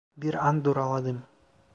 [0.17, 1.21] Bir an duraladım.